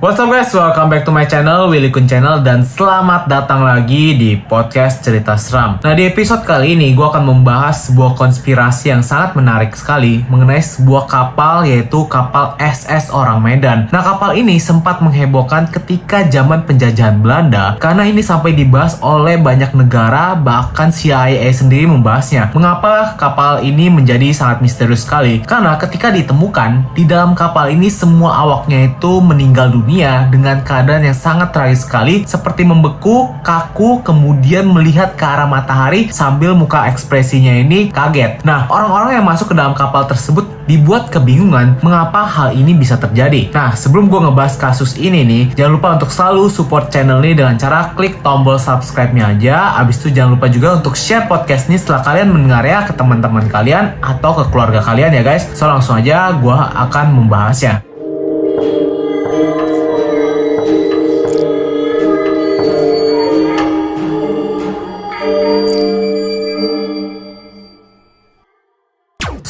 [0.00, 4.16] What's up guys, welcome back to my channel, Willy Kun Channel Dan selamat datang lagi
[4.16, 5.76] di podcast cerita seram.
[5.84, 10.64] Nah di episode kali ini gue akan membahas sebuah konspirasi yang sangat menarik sekali Mengenai
[10.64, 13.92] sebuah kapal yaitu kapal SS Orang Medan.
[13.92, 19.76] Nah kapal ini sempat menghebohkan ketika zaman penjajahan Belanda Karena ini sampai dibahas oleh banyak
[19.76, 22.56] negara bahkan CIA sendiri membahasnya.
[22.56, 25.44] Mengapa kapal ini menjadi sangat misterius sekali?
[25.44, 31.02] Karena ketika ditemukan, di dalam kapal ini semua awaknya itu meninggal dunia dunia dengan keadaan
[31.02, 37.50] yang sangat tragis sekali seperti membeku, kaku, kemudian melihat ke arah matahari sambil muka ekspresinya
[37.58, 38.38] ini kaget.
[38.46, 43.50] Nah, orang-orang yang masuk ke dalam kapal tersebut dibuat kebingungan mengapa hal ini bisa terjadi.
[43.50, 47.58] Nah, sebelum gue ngebahas kasus ini nih, jangan lupa untuk selalu support channel ini dengan
[47.58, 49.74] cara klik tombol subscribe-nya aja.
[49.82, 53.98] Abis itu jangan lupa juga untuk share podcast ini setelah kalian mendengarnya ke teman-teman kalian
[53.98, 55.50] atau ke keluarga kalian ya guys.
[55.58, 57.89] So langsung aja gue akan membahasnya.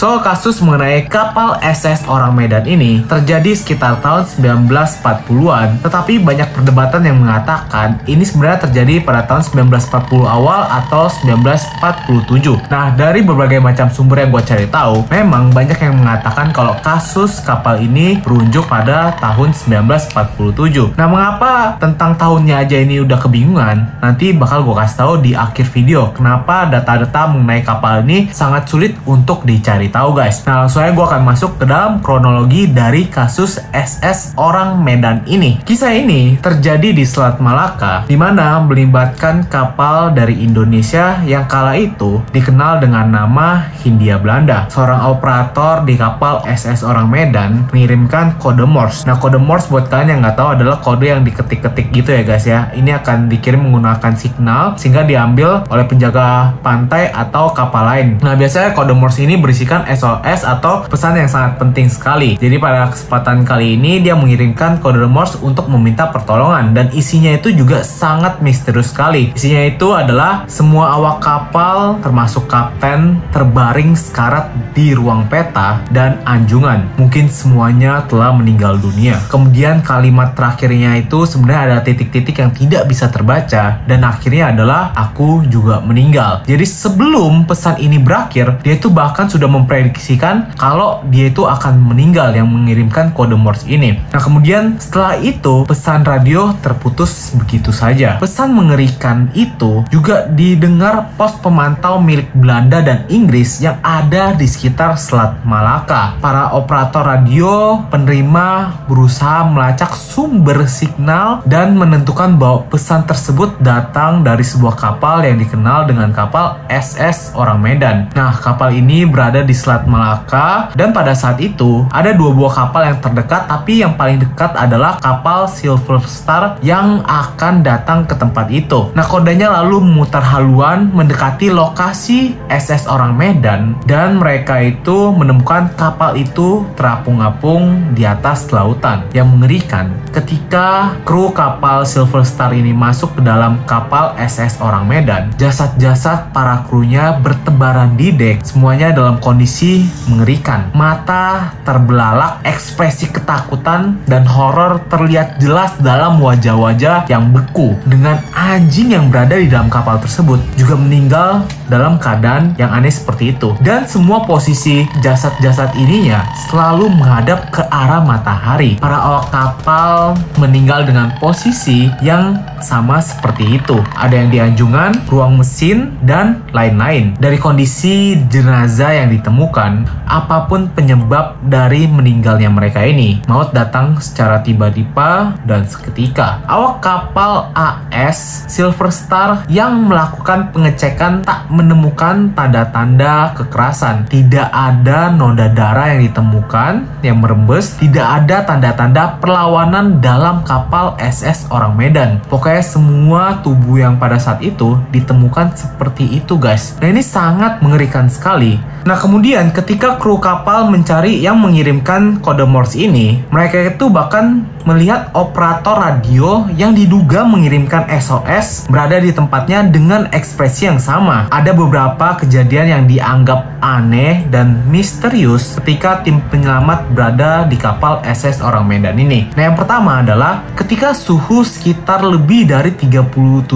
[0.01, 7.05] So, kasus mengenai kapal SS orang Medan ini terjadi sekitar tahun 1940-an, tetapi banyak perdebatan
[7.05, 12.73] yang mengatakan ini sebenarnya terjadi pada tahun 1940 awal atau 1947.
[12.73, 17.45] Nah, dari berbagai macam sumber yang gue cari tahu, memang banyak yang mengatakan kalau kasus
[17.45, 20.97] kapal ini berunjuk pada tahun 1947.
[20.97, 24.01] Nah, mengapa tentang tahunnya aja ini udah kebingungan?
[24.01, 28.97] Nanti bakal gue kasih tahu di akhir video kenapa data-data mengenai kapal ini sangat sulit
[29.05, 30.47] untuk dicari tahu guys.
[30.47, 35.59] Nah langsung aja gue akan masuk ke dalam kronologi dari kasus SS orang Medan ini.
[35.67, 42.23] Kisah ini terjadi di Selat Malaka, di mana melibatkan kapal dari Indonesia yang kala itu
[42.31, 44.71] dikenal dengan nama Hindia Belanda.
[44.71, 49.05] Seorang operator di kapal SS orang Medan mengirimkan kode Morse.
[49.05, 52.47] Nah kode Morse buat kalian yang nggak tahu adalah kode yang diketik-ketik gitu ya guys
[52.47, 52.71] ya.
[52.73, 58.09] Ini akan dikirim menggunakan signal sehingga diambil oleh penjaga pantai atau kapal lain.
[58.23, 62.37] Nah biasanya kode Morse ini berisikan mengirimkan SOS atau pesan yang sangat penting sekali.
[62.37, 67.53] Jadi pada kesempatan kali ini dia mengirimkan kode Morse untuk meminta pertolongan dan isinya itu
[67.53, 69.33] juga sangat misterius sekali.
[69.33, 76.85] Isinya itu adalah semua awak kapal termasuk kapten terbaring sekarat di ruang peta dan anjungan.
[77.01, 79.17] Mungkin semuanya telah meninggal dunia.
[79.31, 85.47] Kemudian kalimat terakhirnya itu sebenarnya ada titik-titik yang tidak bisa terbaca dan akhirnya adalah aku
[85.49, 86.43] juga meninggal.
[86.45, 91.79] Jadi sebelum pesan ini berakhir, dia itu bahkan sudah mem memprediksikan kalau dia itu akan
[91.95, 94.03] meninggal yang mengirimkan kode Morse ini.
[94.11, 98.19] Nah kemudian setelah itu pesan radio terputus begitu saja.
[98.19, 104.99] Pesan mengerikan itu juga didengar pos pemantau milik Belanda dan Inggris yang ada di sekitar
[104.99, 106.19] Selat Malaka.
[106.19, 114.43] Para operator radio penerima berusaha melacak sumber signal dan menentukan bahwa pesan tersebut datang dari
[114.43, 118.11] sebuah kapal yang dikenal dengan kapal SS Orang Medan.
[118.19, 122.89] Nah kapal ini berada di Selat Malaka dan pada saat itu ada dua buah kapal
[122.89, 128.49] yang terdekat tapi yang paling dekat adalah kapal Silver Star yang akan datang ke tempat
[128.49, 128.89] itu.
[128.97, 136.17] Nah kodenya lalu memutar haluan mendekati lokasi SS Orang Medan dan mereka itu menemukan kapal
[136.17, 139.93] itu terapung-apung di atas lautan yang mengerikan.
[140.09, 146.65] Ketika kru kapal Silver Star ini masuk ke dalam kapal SS Orang Medan jasad-jasad para
[146.65, 148.41] krunya bertebaran di dek.
[148.47, 150.71] Semuanya dalam kondisi kondisi mengerikan.
[150.79, 157.75] Mata terbelalak, ekspresi ketakutan dan horor terlihat jelas dalam wajah-wajah yang beku.
[157.83, 163.35] Dengan anjing yang berada di dalam kapal tersebut juga meninggal dalam keadaan yang aneh seperti
[163.35, 163.59] itu.
[163.59, 168.79] Dan semua posisi jasad-jasad ininya selalu menghadap ke arah matahari.
[168.79, 173.83] Para awak kapal meninggal dengan posisi yang sama seperti itu.
[173.99, 177.19] Ada yang di anjungan, ruang mesin, dan lain-lain.
[177.19, 183.23] Dari kondisi jenazah yang ditemukan ditemukan apa pun penyebab dari meninggalnya mereka ini.
[183.31, 186.43] Maut datang secara tiba-tiba dan seketika.
[186.51, 194.11] Awak kapal AS Silver Star yang melakukan pengecekan tak menemukan tanda-tanda kekerasan.
[194.11, 197.79] Tidak ada noda darah yang ditemukan yang merembes.
[197.79, 202.19] Tidak ada tanda-tanda perlawanan dalam kapal SS orang Medan.
[202.27, 206.75] Pokoknya semua tubuh yang pada saat itu ditemukan seperti itu guys.
[206.83, 208.59] Nah ini sangat mengerikan sekali.
[208.85, 215.13] Nah kemudian ketika kru kapal mencari yang mengirimkan kode Morse ini, mereka itu bahkan melihat
[215.17, 221.29] operator radio yang diduga mengirimkan SOS berada di tempatnya dengan ekspresi yang sama.
[221.33, 228.41] Ada beberapa kejadian yang dianggap aneh dan misterius ketika tim penyelamat berada di kapal SS
[228.41, 229.29] Orang Medan ini.
[229.37, 233.47] Nah, yang pertama adalah ketika suhu sekitar lebih dari 37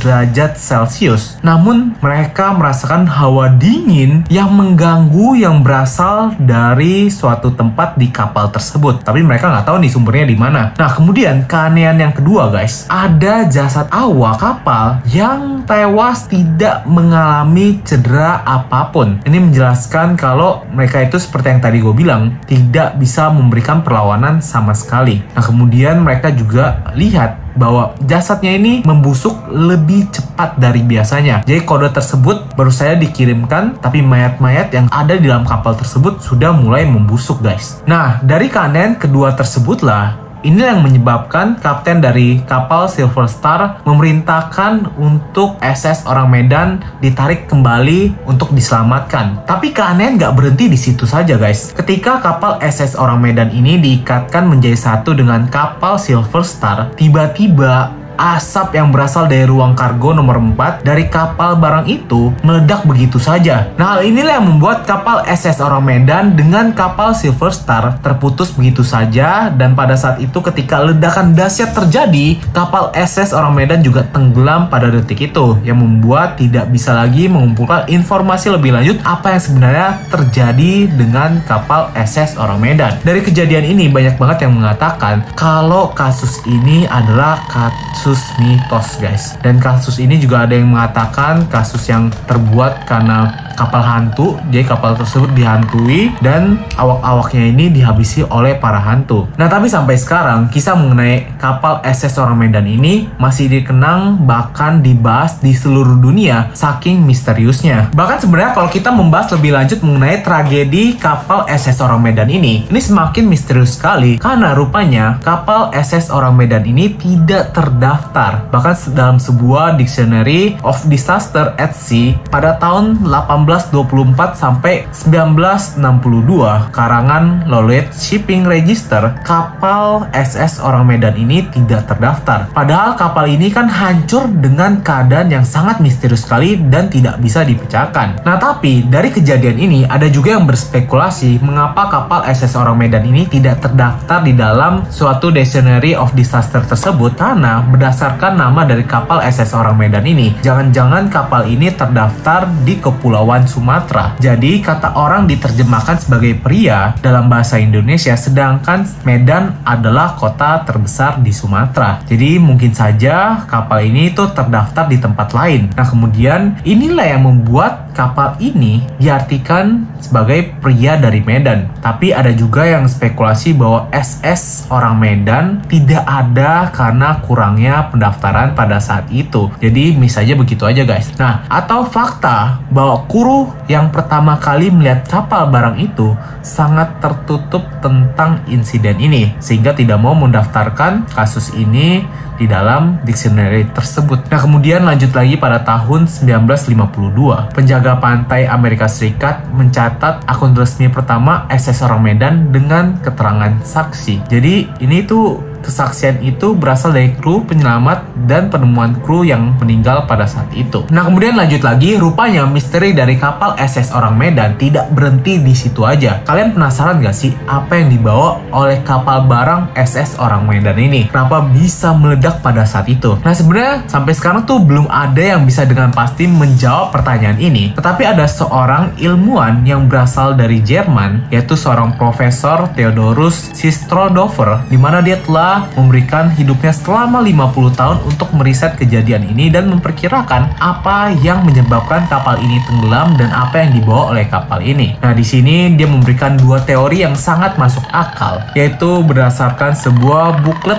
[0.00, 8.08] derajat Celcius, namun mereka merasakan hawa dingin yang mengganggu yang berasal dari suatu tempat di
[8.08, 9.02] kapal tersebut.
[9.02, 10.47] Tapi mereka nggak tahu nih sumbernya di mana.
[10.52, 18.40] Nah, kemudian keanehan yang kedua, guys, ada jasad awak kapal yang tewas tidak mengalami cedera
[18.46, 19.20] apa pun.
[19.24, 24.72] Ini menjelaskan kalau mereka itu seperti yang tadi gue bilang, tidak bisa memberikan perlawanan sama
[24.72, 25.20] sekali.
[25.36, 31.42] Nah, kemudian mereka juga lihat bahwa jasadnya ini membusuk lebih cepat dari biasanya.
[31.42, 36.54] Jadi kode tersebut baru saja dikirimkan, tapi mayat-mayat yang ada di dalam kapal tersebut sudah
[36.54, 37.82] mulai membusuk guys.
[37.84, 45.58] Nah, dari keanehan kedua tersebutlah ini yang menyebabkan kapten dari kapal Silver Star memerintahkan untuk
[45.58, 46.68] SS orang Medan
[47.02, 49.42] ditarik kembali untuk diselamatkan.
[49.44, 51.74] Tapi keanehan nggak berhenti di situ saja guys.
[51.74, 58.74] Ketika kapal SS orang Medan ini diikatkan menjadi satu dengan kapal Silver Star, tiba-tiba asap
[58.74, 63.70] yang berasal dari ruang kargo nomor 4 dari kapal barang itu meledak begitu saja.
[63.78, 68.82] Nah, hal inilah yang membuat kapal SS Orang Medan dengan kapal Silver Star terputus begitu
[68.82, 74.66] saja dan pada saat itu ketika ledakan dahsyat terjadi, kapal SS Orang Medan juga tenggelam
[74.66, 79.88] pada detik itu yang membuat tidak bisa lagi mengumpulkan informasi lebih lanjut apa yang sebenarnya
[80.10, 82.98] terjadi dengan kapal SS Orang Medan.
[83.06, 89.36] Dari kejadian ini banyak banget yang mengatakan kalau kasus ini adalah kasus kasus mitos guys.
[89.44, 94.38] Dan kasus ini juga ada yang mengatakan kasus yang terbuat karena kapal hantu.
[94.54, 99.26] Jadi kapal tersebut dihantui dan awak-awaknya ini dihabisi oleh para hantu.
[99.34, 105.42] Nah tapi sampai sekarang kisah mengenai kapal SS Orang Medan ini masih dikenang bahkan dibahas
[105.42, 107.90] di seluruh dunia saking misteriusnya.
[107.90, 112.80] Bahkan sebenarnya kalau kita membahas lebih lanjut mengenai tragedi kapal SS Orang Medan ini, ini
[112.80, 118.46] semakin misterius sekali karena rupanya kapal SS Orang Medan ini tidak terdaftar.
[118.54, 127.48] Bahkan dalam sebuah Dictionary of Disaster at Sea pada tahun 18 1924 sampai 1962 karangan
[127.48, 132.52] Lloyd Shipping Register kapal SS Orang Medan ini tidak terdaftar.
[132.52, 138.20] Padahal kapal ini kan hancur dengan keadaan yang sangat misterius sekali dan tidak bisa dipecahkan.
[138.28, 143.24] Nah tapi dari kejadian ini ada juga yang berspekulasi mengapa kapal SS Orang Medan ini
[143.24, 149.56] tidak terdaftar di dalam suatu Dictionary of Disaster tersebut karena berdasarkan nama dari kapal SS
[149.56, 154.16] Orang Medan ini jangan-jangan kapal ini terdaftar di kepulauan Sumatera.
[154.18, 161.30] Jadi kata orang diterjemahkan sebagai pria dalam bahasa Indonesia sedangkan Medan adalah kota terbesar di
[161.30, 162.02] Sumatera.
[162.08, 165.70] Jadi mungkin saja kapal ini itu terdaftar di tempat lain.
[165.76, 171.66] Nah kemudian inilah yang membuat kapal ini diartikan sebagai pria dari Medan.
[171.82, 178.78] Tapi ada juga yang spekulasi bahwa SS orang Medan tidak ada karena kurangnya pendaftaran pada
[178.78, 179.50] saat itu.
[179.58, 181.10] Jadi misalnya begitu aja guys.
[181.18, 186.14] Nah atau fakta bahwa Kuru yang pertama kali melihat kapal barang itu
[186.46, 192.06] sangat tertutup tentang insiden ini sehingga tidak mau mendaftarkan kasus ini
[192.38, 194.30] di dalam dictionary tersebut.
[194.30, 201.44] Nah, kemudian lanjut lagi pada tahun 1952, penjaga pantai Amerika Serikat mencatat akun resmi pertama
[201.50, 204.30] SS Orang Medan dengan keterangan saksi.
[204.30, 210.24] Jadi, ini tuh kesaksian itu berasal dari kru penyelamat dan penemuan kru yang meninggal pada
[210.24, 210.88] saat itu.
[210.88, 215.84] Nah, kemudian lanjut lagi, rupanya misteri dari kapal SS Orang Medan tidak berhenti di situ
[215.84, 216.24] aja.
[216.24, 221.12] Kalian penasaran gak sih apa yang dibawa oleh kapal barang SS Orang Medan ini?
[221.12, 223.20] Kenapa bisa meledak pada saat itu?
[223.20, 227.74] Nah, sebenarnya sampai sekarang tuh belum ada yang bisa dengan pasti menjawab pertanyaan ini.
[227.76, 235.02] Tetapi ada seorang ilmuwan yang berasal dari Jerman, yaitu seorang profesor Theodorus Sistrodover, di mana
[235.02, 241.42] dia telah memberikan hidupnya selama 50 tahun untuk meriset kejadian ini dan memperkirakan apa yang
[241.42, 244.94] menyebabkan kapal ini tenggelam dan apa yang dibawa oleh kapal ini.
[245.00, 250.78] Nah, di sini dia memberikan dua teori yang sangat masuk akal, yaitu berdasarkan sebuah buklet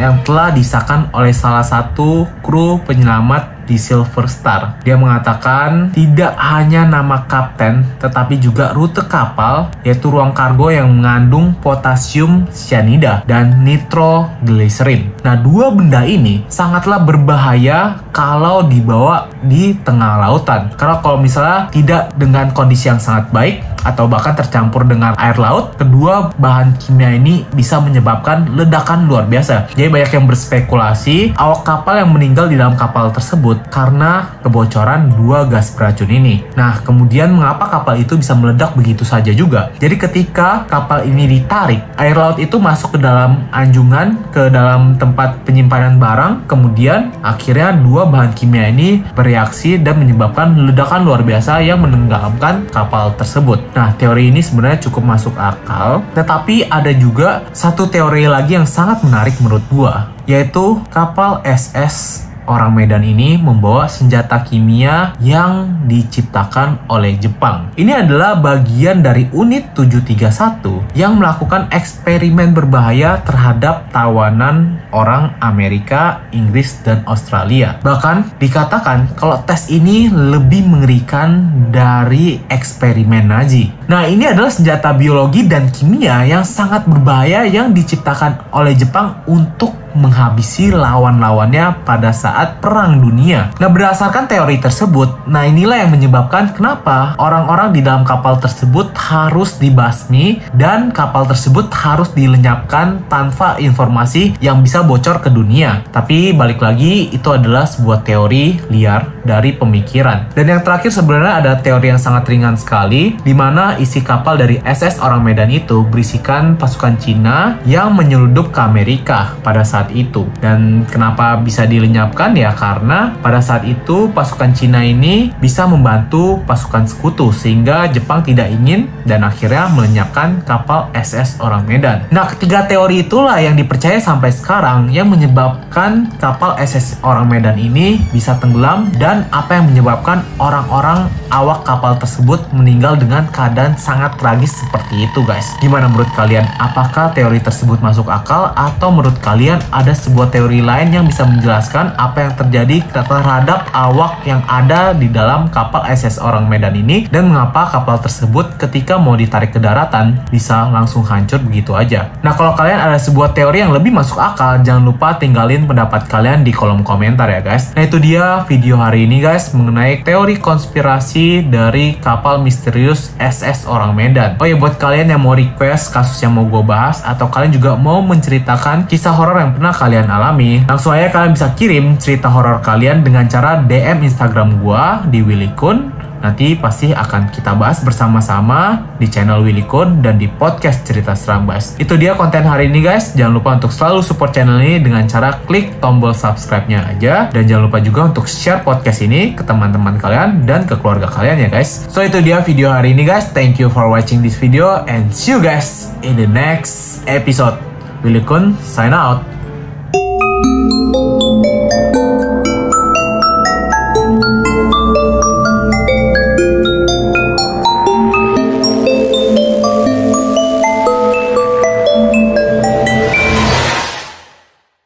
[0.00, 4.82] yang telah disahkan oleh salah satu kru penyelamat di Silver Star.
[4.82, 11.54] Dia mengatakan tidak hanya nama kapten tetapi juga rute kapal yaitu ruang kargo yang mengandung
[11.62, 15.14] potasium cyanida dan nitroglycerin.
[15.22, 20.74] Nah, dua benda ini sangatlah berbahaya kalau dibawa di tengah lautan.
[20.74, 25.76] Karena kalau misalnya tidak dengan kondisi yang sangat baik, atau bahkan tercampur dengan air laut,
[25.76, 29.72] kedua bahan kimia ini bisa menyebabkan ledakan luar biasa.
[29.74, 35.46] Jadi banyak yang berspekulasi awak kapal yang meninggal di dalam kapal tersebut karena kebocoran dua
[35.48, 36.44] gas beracun ini.
[36.54, 39.72] Nah, kemudian mengapa kapal itu bisa meledak begitu saja juga?
[39.80, 45.42] Jadi ketika kapal ini ditarik, air laut itu masuk ke dalam anjungan, ke dalam tempat
[45.46, 51.80] penyimpanan barang, kemudian akhirnya dua bahan kimia ini bereaksi dan menyebabkan ledakan luar biasa yang
[51.80, 53.69] menenggelamkan kapal tersebut.
[53.70, 59.02] Nah, teori ini sebenarnya cukup masuk akal, tetapi ada juga satu teori lagi yang sangat
[59.06, 67.18] menarik menurut gua, yaitu kapal SS orang Medan ini membawa senjata kimia yang diciptakan oleh
[67.18, 67.72] Jepang.
[67.76, 76.82] Ini adalah bagian dari unit 731 yang melakukan eksperimen berbahaya terhadap tawanan orang Amerika, Inggris,
[76.82, 77.78] dan Australia.
[77.82, 83.70] Bahkan dikatakan kalau tes ini lebih mengerikan dari eksperimen Nazi.
[83.90, 89.74] Nah, ini adalah senjata biologi dan kimia yang sangat berbahaya yang diciptakan oleh Jepang untuk
[89.96, 93.54] menghabisi lawan-lawannya pada saat perang dunia.
[93.56, 99.56] Nah, berdasarkan teori tersebut, nah inilah yang menyebabkan kenapa orang-orang di dalam kapal tersebut harus
[99.56, 105.86] dibasmi dan kapal tersebut harus dilenyapkan tanpa informasi yang bisa bocor ke dunia.
[105.88, 110.34] Tapi balik lagi itu adalah sebuah teori liar dari pemikiran.
[110.36, 114.60] Dan yang terakhir sebenarnya ada teori yang sangat ringan sekali di mana isi kapal dari
[114.60, 120.28] SS orang Medan itu berisikan pasukan Cina yang menyeludup ke Amerika pada saat saat itu.
[120.44, 126.84] Dan kenapa bisa dilenyapkan ya karena pada saat itu pasukan Cina ini bisa membantu pasukan
[126.84, 132.04] sekutu sehingga Jepang tidak ingin dan akhirnya melenyapkan kapal SS orang Medan.
[132.12, 138.04] Nah, ketiga teori itulah yang dipercaya sampai sekarang yang menyebabkan kapal SS orang Medan ini
[138.12, 144.52] bisa tenggelam dan apa yang menyebabkan orang-orang awak kapal tersebut meninggal dengan keadaan sangat tragis
[144.60, 145.54] seperti itu guys.
[145.62, 146.44] Gimana menurut kalian?
[146.58, 151.94] Apakah teori tersebut masuk akal atau menurut kalian ada sebuah teori lain yang bisa menjelaskan
[151.94, 157.30] apa yang terjadi terhadap awak yang ada di dalam kapal SS orang Medan ini dan
[157.30, 162.10] mengapa kapal tersebut ketika mau ditarik ke daratan bisa langsung hancur begitu aja.
[162.20, 166.42] Nah kalau kalian ada sebuah teori yang lebih masuk akal, jangan lupa tinggalin pendapat kalian
[166.42, 167.70] di kolom komentar ya guys.
[167.72, 173.94] Nah itu dia video hari ini guys mengenai teori konspirasi dari kapal misterius SS orang
[173.94, 174.36] Medan.
[174.42, 177.78] Oh ya buat kalian yang mau request kasus yang mau gue bahas atau kalian juga
[177.78, 182.64] mau menceritakan kisah horor yang pernah kalian alami, langsung aja kalian bisa kirim cerita horor
[182.64, 185.92] kalian dengan cara DM Instagram gua di Willy Kun.
[186.24, 191.44] Nanti pasti akan kita bahas bersama-sama di channel Willy Kun dan di podcast Cerita Seram
[191.44, 191.76] Bas.
[191.76, 193.12] Itu dia konten hari ini guys.
[193.12, 197.28] Jangan lupa untuk selalu support channel ini dengan cara klik tombol subscribe-nya aja.
[197.28, 201.36] Dan jangan lupa juga untuk share podcast ini ke teman-teman kalian dan ke keluarga kalian
[201.36, 201.84] ya guys.
[201.92, 203.28] So itu dia video hari ini guys.
[203.36, 207.60] Thank you for watching this video and see you guys in the next episode.
[208.00, 209.39] Willy Kun sign out.